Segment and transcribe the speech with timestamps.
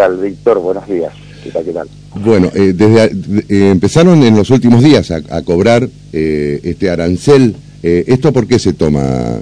[0.00, 0.58] tal, Víctor?
[0.60, 1.12] Buenos días.
[1.44, 1.64] ¿Qué tal?
[1.64, 1.88] ¿Qué tal?
[2.14, 3.04] Bueno, eh, desde
[3.48, 7.54] eh, empezaron en los últimos días a, cobrar eh, este arancel.
[7.82, 9.38] ¿Esto por qué se toma?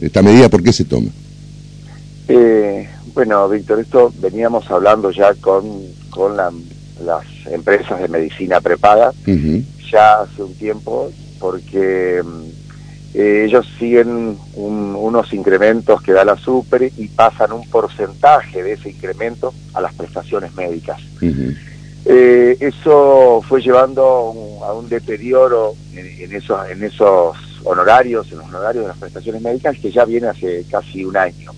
[0.00, 1.10] ¿Esta medida por qué se toma?
[3.14, 5.64] bueno, Víctor, esto veníamos hablando ya con,
[6.10, 9.12] con las empresas de medicina prepaga
[9.90, 12.22] ya hace un tiempo, porque
[13.14, 18.90] mm, ellos siguen unos incrementos que da la super y pasan un porcentaje de ese
[18.90, 21.00] incremento a las prestaciones médicas.
[22.06, 28.84] Eh, eso fue llevando a un deterioro en, esos, en esos honorarios, en los honorarios
[28.84, 31.52] de las prestaciones médicas, que ya viene hace casi un año.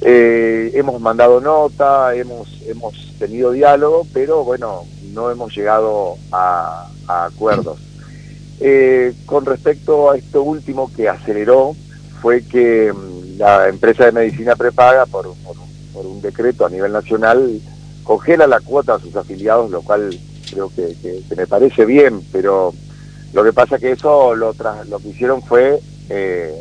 [0.00, 7.78] Eh, hemos mandado nota, hemos, hemos tenido diálogo, pero bueno, no hemos llegado a, acuerdos.
[8.60, 11.76] Eh, con respecto a esto último que aceleró,
[12.20, 15.32] fue que mm, la empresa de medicina prepaga, por,
[15.92, 17.60] por un decreto a nivel nacional,
[18.04, 20.18] congela la cuota a sus afiliados, lo cual
[20.50, 20.94] creo que,
[21.36, 22.72] me parece bien, pero
[23.32, 24.54] lo que pasa que eso lo,
[24.88, 26.54] lo que hicieron fue eh,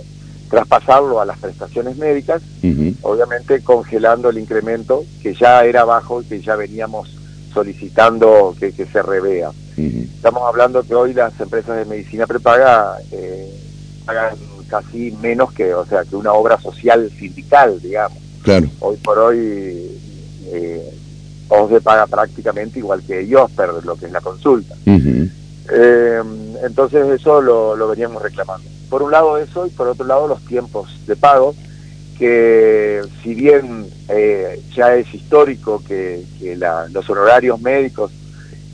[0.50, 2.42] traspasarlo a las prestaciones médicas,
[3.02, 7.16] obviamente congelando el incremento que ya era bajo y que ya veníamos
[7.53, 9.52] solicitando que, se revea.
[9.78, 13.47] Estamos hablando que hoy las empresas de medicina prepaga eh,
[14.06, 14.36] pagan
[14.67, 18.17] casi menos que, o sea, que una obra social sindical, digamos.
[18.42, 18.67] Claro.
[18.80, 20.00] Hoy por hoy
[20.47, 20.94] eh,
[21.50, 24.75] OSDE paga prácticamente igual que pero lo que es la consulta.
[24.86, 26.22] Eh,
[26.64, 28.67] entonces eso lo, veníamos reclamando.
[28.89, 31.56] Por un lado eso y por otro lado los tiempos de pago,
[32.17, 36.25] que si bien eh, ya es histórico que,
[36.91, 38.12] los honorarios médicos,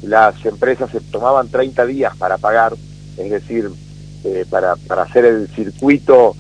[0.04, 2.74] las empresas se tomaban 30 días para pagar,
[3.18, 3.70] es decir,
[4.24, 6.36] eh, para, para hacer el circuito,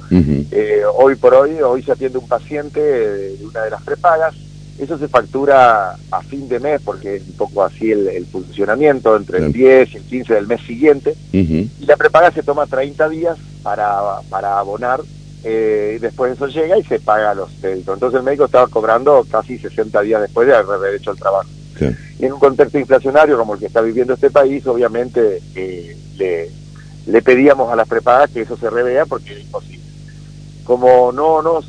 [0.95, 4.35] hoy por hoy, hoy se atiende un paciente de una de las prepagas,
[4.79, 9.37] eso se factura a fin de mes, porque es un poco así el, funcionamiento, entre
[9.37, 11.15] el 10 y el 15 del mes siguiente.
[11.31, 15.01] Y la prepaga se toma 30 días para, para abonar,
[15.43, 17.95] eh, y después eso llega y se paga a los médicos.
[17.95, 21.49] Entonces el médico estaba cobrando casi 60 días después de haber hecho el trabajo.
[22.19, 25.97] Y en un contexto inflacionario como el que está viviendo este país, obviamente eh,
[27.05, 29.83] le, pedíamos a las prepagas que eso se revea porque es imposible.
[30.63, 31.65] Como no nos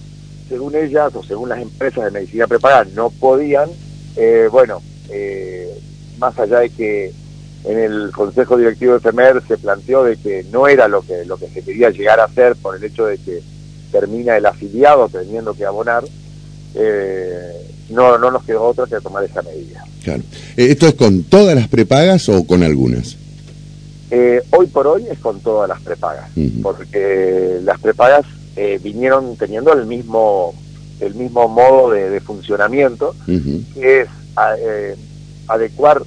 [0.49, 3.71] según ellas o según las empresas de medicina preparada no podían,
[4.17, 5.81] eh, bueno, eh,
[6.19, 7.13] más allá de que
[7.65, 11.39] en el Consejo Directivo de FEMER se planteó de que no era lo que, lo
[11.39, 13.43] que se quería llegar a hacer por el hecho de que
[13.91, 16.05] termina el afiliado teniendo que abonar,
[16.75, 19.85] eh, no, no nos quedó otra que tomar esa medida.
[20.03, 20.23] Claro.
[20.57, 23.17] ¿Esto es con todas las prepagas o con algunas?
[24.51, 26.31] hoy por hoy es con todas las prepagas,
[26.63, 28.25] porque las prepagas
[28.55, 30.55] eh, vinieron teniendo el mismo
[31.01, 34.09] el mismo modo de, funcionamiento, que es
[34.61, 34.95] eh,
[35.49, 36.03] adecuar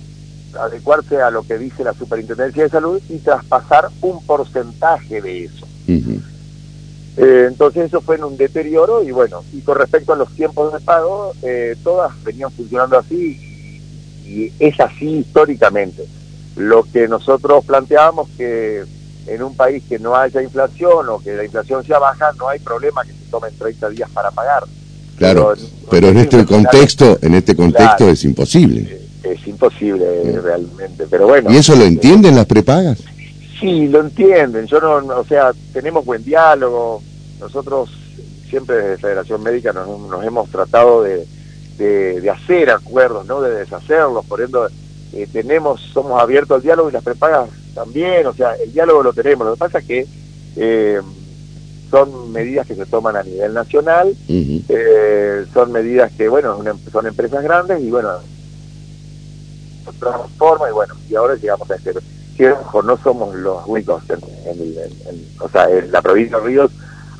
[0.57, 5.67] adecuarse a lo que dice la Superintendencia de Salud y traspasar un porcentaje de eso.
[7.17, 10.71] Eh, entonces eso fue en un deterioro y bueno, y con respecto a los tiempos
[10.73, 11.33] de pago,
[11.83, 13.39] todas venían funcionando así
[14.27, 16.05] y, es así históricamente.
[16.55, 18.83] Lo que nosotros planteábamos que
[19.27, 22.59] en un país que no haya inflación o que la inflación sea baja, no hay
[22.59, 24.63] problema que se tomen 30 días para pagar.
[25.17, 25.53] Claro,
[25.89, 29.01] pero, en, este contexto, en este contexto es imposible.
[29.23, 30.05] Es, imposible
[30.41, 31.51] realmente, pero bueno.
[31.51, 32.99] ¿Y eso lo entienden las prepagas?
[33.59, 34.67] Sí, lo entienden.
[34.67, 37.01] Yo no, o sea, tenemos buen diálogo.
[37.39, 37.89] Nosotros
[38.49, 41.25] siempre desde Federación Médica nos, hemos tratado de,
[41.77, 44.25] de, hacer acuerdos, no de deshacerlos.
[44.25, 44.59] Por ende,
[45.13, 49.13] eh, tenemos, somos abiertos al diálogo y las prepagas también, o sea, el diálogo lo
[49.13, 50.07] tenemos, lo que pasa es que
[50.55, 50.99] eh,
[51.91, 56.59] son medidas que se toman a nivel nacional, eh, son medidas que, bueno,
[56.91, 58.09] son empresas grandes y bueno,
[59.99, 61.93] transforma y bueno, y ahora llegamos a este,
[62.37, 62.53] que
[62.83, 64.19] no somos los únicos, en,
[65.39, 66.71] o sea, la provincia de Ríos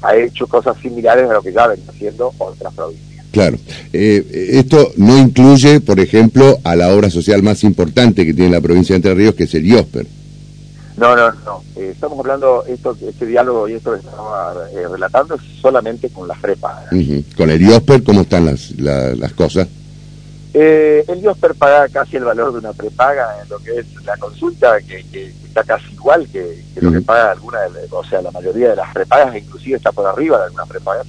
[0.03, 3.25] ha hecho cosas similares a lo que ya ven haciendo otras provincias.
[3.31, 3.57] Claro.
[3.93, 8.61] Eh, esto no incluye, por ejemplo, a la obra social más importante que tiene la
[8.61, 10.07] provincia de Entre Ríos, que es el IOSPER.
[10.97, 11.63] No, no, no.
[11.75, 16.27] Eh, estamos hablando, esto, este diálogo y esto que estaba eh, relatando es solamente con
[16.27, 16.85] la FREPA.
[17.35, 19.67] ¿Con el IOSPER cómo están las, las cosas?
[20.53, 24.17] Eh, el IOSPER paga casi el valor de una prepaga en lo que es la
[24.17, 25.03] consulta, que,
[25.45, 28.93] está casi igual que, lo que paga alguna, de, o sea, la mayoría de las
[28.93, 31.07] prepagas, inclusive está por arriba de algunas prepagas.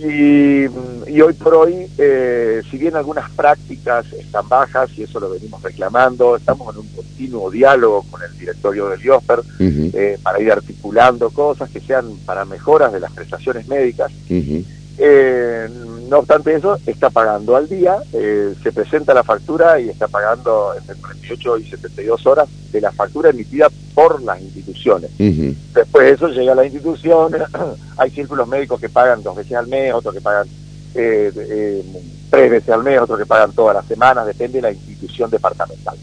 [0.00, 0.66] Y,
[1.20, 6.36] hoy por hoy, eh, si bien algunas prácticas están bajas, y eso lo venimos reclamando,
[6.36, 11.68] estamos en un continuo diálogo con el directorio del IOSPER eh, para ir articulando cosas
[11.70, 14.12] que sean para mejoras de las prestaciones médicas.
[14.98, 15.68] Eh,
[16.08, 20.72] no obstante eso, está pagando al día, eh, se presenta la factura y está pagando
[20.76, 25.10] entre 48 y 72 horas de la factura emitida por las instituciones.
[25.18, 27.32] Después de eso llega a la institución,
[27.96, 30.46] hay círculos médicos que pagan dos veces al mes, otros que pagan
[30.94, 31.84] eh, eh,
[32.30, 35.96] tres veces al mes, otros que pagan todas las semanas, depende de la institución departamental.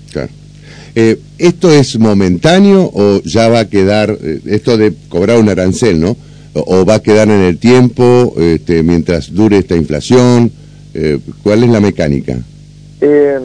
[1.37, 6.15] ¿Esto es momentáneo o ya va a quedar, esto de cobrar un arancel, ¿no?
[6.55, 10.51] O va a quedar en el tiempo este, mientras dure esta inflación?
[10.93, 12.37] Eh, ¿Cuál es la mecánica?
[13.01, 13.39] Eh,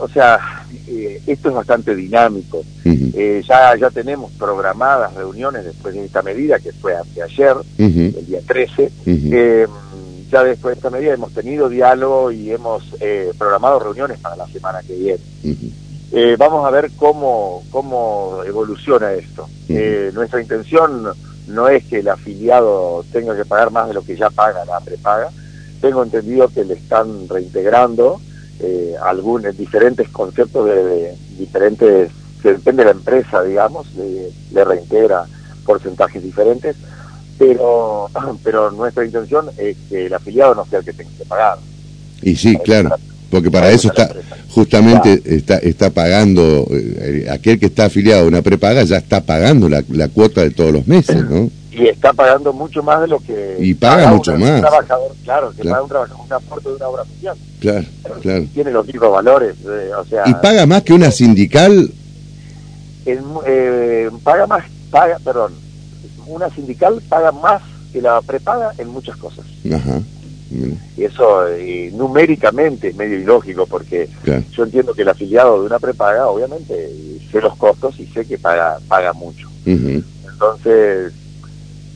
[0.00, 2.62] o sea, eh, esto es bastante dinámico.
[2.84, 8.40] Eh, ya, ya tenemos programadas reuniones después de esta medida, que fue ayer, el día
[8.46, 8.90] 13.
[10.30, 12.84] ya después de esta medida hemos tenido diálogo y hemos
[13.36, 16.36] programado reuniones para la semana que viene.
[16.36, 19.48] vamos a ver cómo, cómo evoluciona esto.
[20.14, 21.08] nuestra intención
[21.46, 24.80] no es que el afiliado tenga que pagar más de lo que ya paga la
[24.80, 25.28] prepaga.
[25.80, 28.20] Tengo entendido que le están reintegrando
[28.60, 32.10] eh, algunos diferentes conceptos de, diferentes,
[32.42, 35.24] que depende de la empresa, digamos, le, reintegra
[35.64, 36.76] porcentajes diferentes,
[37.38, 38.10] pero,
[38.44, 41.58] pero nuestra intención es que el afiliado no sea el que tenga que pagar.
[42.22, 42.94] Y sí, claro.
[43.30, 44.10] Porque para eso está,
[44.48, 49.68] justamente está, está pagando, eh, aquel que está afiliado a una prepaga ya está pagando
[49.68, 51.48] la, cuota de todos los meses, ¿no?
[51.70, 53.56] Y está pagando mucho más de lo que...
[53.60, 54.56] Y paga, mucho más.
[54.56, 57.36] Un trabajador, claro, que paga un trabajador, un aporte de una obra social.
[57.60, 57.86] Claro,
[58.20, 58.44] claro.
[58.52, 60.24] Tiene los mismos valores, eh, o sea...
[60.26, 61.90] ¿Y paga más que una sindical?
[63.06, 65.52] eh, paga más, paga, perdón,
[66.26, 67.62] una sindical paga más
[67.92, 69.44] que la prepaga en muchas cosas.
[69.72, 70.00] Ajá.
[70.96, 74.08] Y eso eh, numéricamente es medio ilógico porque
[74.52, 76.90] yo entiendo que el afiliado de una prepaga, obviamente,
[77.30, 79.48] sé los costos y sé que paga, paga mucho.
[79.64, 81.12] Entonces,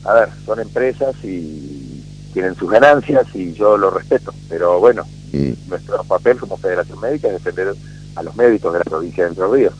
[0.05, 2.03] a ver, son empresas y
[2.33, 5.69] tienen sus ganancias y yo lo respeto, pero bueno, mm.
[5.69, 7.73] nuestro papel como Federación Médica es defender
[8.15, 9.73] a los médicos de la provincia de Entre Ríos.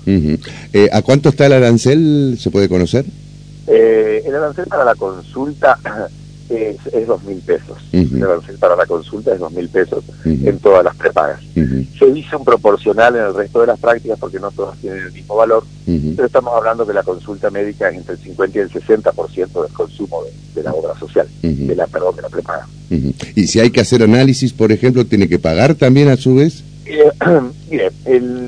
[0.74, 2.38] Eh, ¿A cuánto está el arancel?
[2.40, 3.06] ¿Se puede conocer?
[3.68, 5.80] Eh, el arancel para la consulta
[6.50, 7.78] es, es dos mil pesos.
[8.60, 11.42] para la consulta es dos mil pesos en todas las prepagas.
[11.54, 15.12] Se dice un proporcional en el resto de las prácticas porque no todas tienen el
[15.12, 18.70] mismo valor, pero estamos hablando que la consulta médica es entre el 50 y el
[18.70, 22.68] 60% del consumo de, la obra social, de la, perdón, de la prepaga.
[23.36, 26.64] Y si hay que hacer análisis, por ejemplo, ¿tiene que pagar también a su vez?
[26.86, 27.12] Eh,
[27.72, 27.92] mire,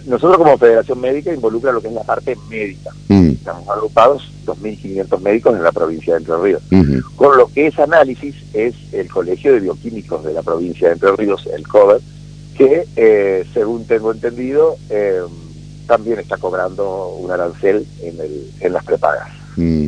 [0.05, 2.91] nosotros como Federación Médica involucra lo que es la parte médica.
[3.07, 3.29] Mm.
[3.29, 6.61] Estamos agrupados 2.500 médicos en la provincia de Entre Ríos.
[7.15, 11.15] Con lo que es análisis es el Colegio de Bioquímicos de la provincia de Entre
[11.15, 11.99] Ríos, el COVER,
[12.55, 15.21] que eh, según tengo entendido eh,
[15.87, 19.29] también está cobrando un arancel en, el, en las prepagas.
[19.55, 19.87] Mm.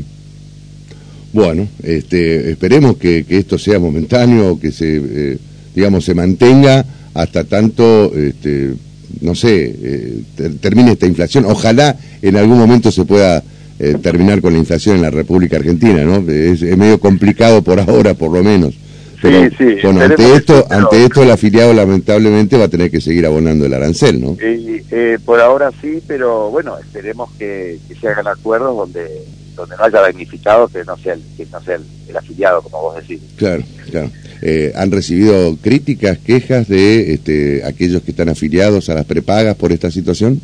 [1.31, 5.38] Bueno, este, esperemos que, que, esto sea momentáneo, que se,
[5.75, 8.73] digamos, se mantenga hasta tanto, este,
[9.21, 10.21] no sé, eh,
[10.61, 11.45] termine esta inflación.
[11.45, 13.44] Ojalá en algún momento se pueda
[13.79, 16.17] eh, terminar con la inflación en la República Argentina, ¿no?
[16.29, 18.75] Es, medio complicado por ahora, por lo menos.
[19.21, 23.25] Pero, sí, bueno, ante esto, ante esto el afiliado lamentablemente va a tener que seguir
[23.25, 24.38] abonando el arancel, ¿no?
[24.39, 29.07] Eh, por ahora sí, pero bueno, esperemos que, se hagan acuerdos donde
[29.56, 31.77] donde no haya damnificado que no sea el, que no sea
[32.07, 33.21] el afiliado, como vos decís.
[33.35, 34.09] Claro, claro.
[34.41, 39.71] Eh, han recibido críticas, quejas de este, aquellos que están afiliados a las prepagas por
[39.71, 40.40] esta situación?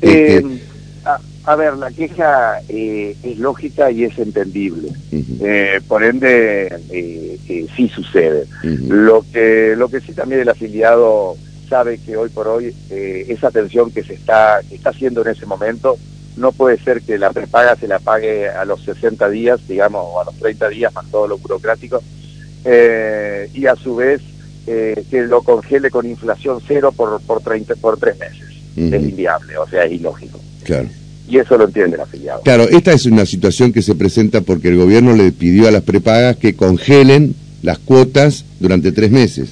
[0.00, 0.62] Eh, este,
[1.44, 4.90] a, ver, la queja eh, es lógica y es entendible.
[5.88, 6.72] por ende,
[7.76, 8.44] sí sucede.
[8.62, 11.36] Lo que lo que sí también el afiliado
[11.68, 15.46] sabe que hoy por hoy esa atención que se está que está haciendo en ese
[15.46, 15.96] momento
[16.36, 20.20] no puede ser que la prepaga se la pague a los 60 días, digamos, o
[20.20, 22.02] a los 30 días más todo lo burocrático,
[22.64, 24.20] eh, y a su vez
[24.66, 28.48] eh, que lo congele con inflación cero por, por, 30, por tres meses.
[28.76, 30.40] Es inviable, o sea, es ilógico.
[30.64, 30.88] Claro.
[31.28, 32.40] Y eso lo entiende el afiliado.
[32.42, 35.82] Claro, esta es una situación que se presenta porque el gobierno le pidió a las
[35.82, 39.50] prepagas que congelen las cuotas durante tres meses.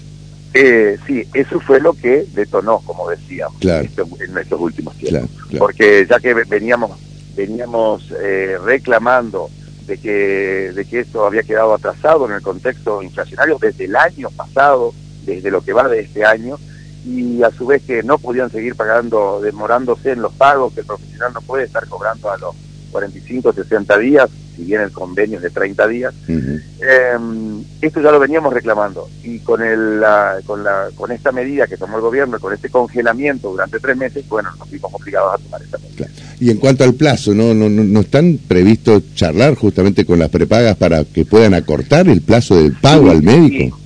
[0.52, 3.88] Eh, sí, eso fue lo que detonó, como decíamos, claro.
[4.20, 5.30] en, estos últimos tiempos.
[5.58, 6.92] Porque ya que veníamos,
[7.36, 9.48] veníamos eh, reclamando
[9.90, 14.30] de que, de que esto había quedado atrasado en el contexto inflacionario desde el año
[14.30, 14.94] pasado,
[15.24, 16.58] desde lo que va de este año,
[17.04, 20.86] y a su vez que no podían seguir pagando, demorándose en los pagos, que el
[20.86, 22.54] profesional no puede estar cobrando a los
[22.92, 26.14] 45, 60 días, si bien el convenio es de 30 días.
[26.28, 30.02] Em, esto ya lo veníamos reclamando y con, el,
[30.46, 34.28] con, la, con esta medida que tomó el gobierno, con este congelamiento durante tres meses,
[34.28, 36.06] bueno, nos vimos obligados a tomar esta medida.
[36.38, 40.76] Y en cuanto al plazo, ¿no, no, no, están previstos charlar justamente con las prepagas
[40.76, 43.78] para que puedan acortar el plazo del pago al médico?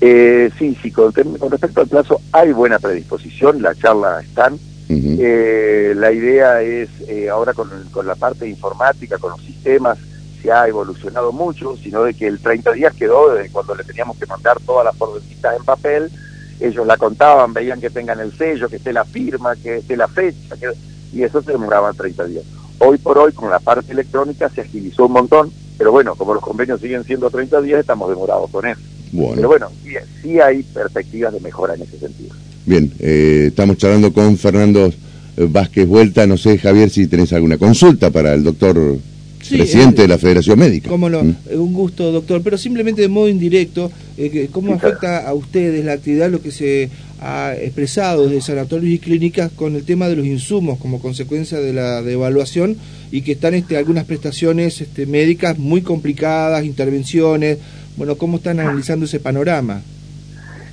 [0.00, 4.58] Eh, sí, sí, con, respecto al plazo hay buena predisposición, la charla están.
[4.88, 9.98] eh, la idea es, eh, ahora con, con, la parte informática, con los sistemas,
[10.42, 14.18] se ha evolucionado mucho, sino de que el 30 días quedó desde cuando le teníamos
[14.18, 16.10] que mandar todas las ordenitas en papel,
[16.60, 20.08] ellos la contaban, veían que tengan el sello, que esté la firma, que esté la
[20.08, 20.56] fecha,
[21.12, 22.44] y eso se demoraba 30 días.
[22.78, 26.42] Hoy por hoy, con la parte electrónica, se agilizó un montón, pero bueno, como los
[26.42, 28.80] convenios siguen siendo 30 días, estamos demorados con eso.
[29.12, 29.68] Pero bueno,
[30.22, 32.34] sí, hay perspectivas de mejora en ese sentido.
[32.64, 34.92] Bien, eh, estamos charlando con Fernando eh,
[35.50, 36.26] Vázquez Vuelta.
[36.26, 38.98] No sé, Javier, si tenés alguna consulta para el doctor
[39.48, 40.88] presidente de la Federación Médica.
[40.88, 41.36] Cómo no, ¿Mm?
[41.52, 46.30] un gusto, doctor, pero simplemente de modo indirecto, eh, ¿cómo afecta a ustedes la actividad,
[46.30, 50.78] lo que se ha expresado desde sanatorios y clínicas con el tema de los insumos
[50.78, 52.76] como consecuencia de la devaluación
[53.10, 57.58] y que están este, algunas prestaciones este, médicas muy complicadas, intervenciones?
[57.96, 59.82] Bueno, ¿cómo están analizando ese panorama?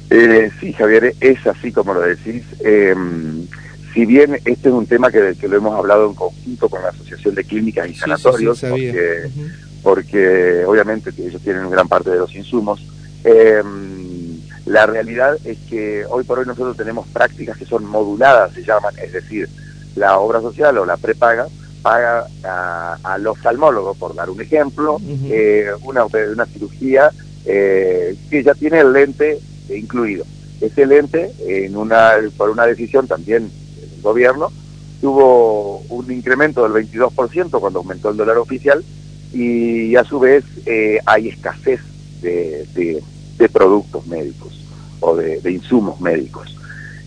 [0.10, 2.44] Eh, sí, Javier, es así como lo decís.
[3.93, 7.36] Si bien este es un tema que, lo hemos hablado en conjunto con la Asociación
[7.36, 8.63] de Clínicas y Sanatorios,
[9.81, 12.86] porque, obviamente ellos tienen gran parte de los insumos,
[13.24, 13.63] eh,
[14.65, 18.93] la realidad es que hoy por hoy nosotros tenemos prácticas que son moduladas, se llaman,
[19.01, 19.50] es decir,
[19.96, 21.48] la obra social o la prepaga
[21.81, 22.27] paga
[23.03, 27.10] al oftalmólogo, por dar un ejemplo, eh, una, una cirugía
[27.46, 30.25] eh, que ya tiene el lente incluido.
[30.60, 33.50] Ese lente, en una, por una decisión también
[34.01, 34.51] gobierno,
[35.01, 38.84] tuvo un incremento del 22% cuando aumentó el dólar oficial
[39.34, 41.79] y a su vez eh, hay escasez
[42.22, 42.68] de,
[43.38, 44.65] de, productos médicos
[45.00, 46.56] o de, insumos médicos.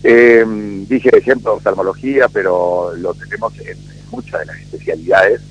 [0.03, 0.45] Eh,
[0.89, 3.77] dije ejemplo oftalmología, pero lo tenemos en,
[4.11, 5.41] muchas de las especialidades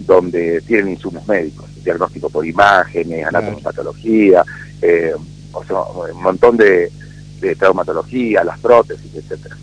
[0.00, 4.44] donde tienen insumos médicos, diagnóstico por imágenes, anatomopatología,
[4.80, 5.14] eh,
[5.52, 5.82] o sea,
[6.14, 6.90] un montón de,
[7.40, 9.56] de traumatología, las prótesis, etcétera.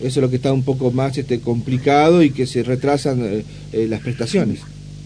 [0.00, 3.44] Eso es lo que está un poco más este, complicado y que se retrasan eh,
[3.72, 4.60] eh, las prestaciones.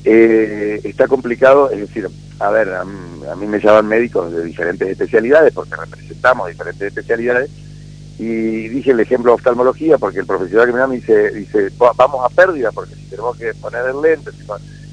[0.04, 5.52] Eh, está complicado, es decir, a ver, a, mí me llaman médicos de diferentes especialidades
[5.52, 7.50] porque representamos diferentes especialidades
[8.18, 11.70] y dije el ejemplo de oftalmología porque el profesional que me da me dice, dice
[11.78, 14.30] vamos a pérdida porque si tenemos que poner el lente,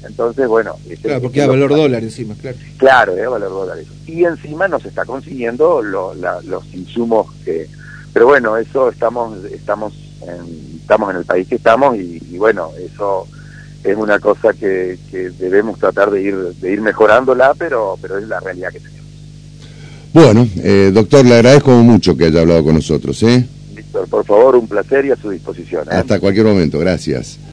[0.06, 0.76] entonces bueno.
[0.88, 2.56] Este, claro, porque hay valor dólar encima, claro.
[2.76, 3.78] Claro, valor dólar.
[4.06, 7.66] Y encima nos está consiguiendo los insumos que
[8.12, 13.26] pero bueno, eso estamos estamos en, estamos en el país que estamos y, bueno, eso
[13.84, 14.98] es una cosa que,
[15.38, 18.98] debemos tratar de ir de ir mejorándola, pero pero es la realidad que tenemos.
[20.12, 23.22] Bueno, eh, doctor, le agradezco mucho que haya hablado con nosotros.
[23.22, 23.46] ¿eh?
[23.74, 25.84] Víctor, por favor, un placer y a su disposición.
[25.84, 25.90] ¿eh?
[25.94, 27.38] Hasta cualquier momento, gracias.